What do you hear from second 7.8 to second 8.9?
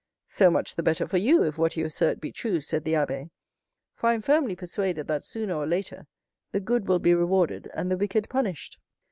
the wicked punished."